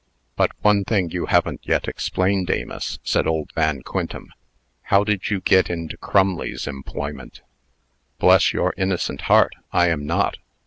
"But 0.35 0.49
one 0.63 0.83
thing 0.83 1.11
you 1.11 1.27
haven't 1.27 1.59
yet 1.61 1.87
explained, 1.87 2.49
Amos," 2.49 2.97
said 3.03 3.27
old 3.27 3.51
Van 3.53 3.83
Quintem. 3.83 4.33
"How 4.85 5.03
did 5.03 5.29
you 5.29 5.41
get 5.41 5.69
into 5.69 5.95
Crumley's 5.95 6.65
employment?" 6.65 7.41
"Bless 8.17 8.51
your 8.51 8.73
innocent 8.77 9.21
heart, 9.29 9.53
I 9.71 9.89
am 9.89 10.07
not! 10.07 10.37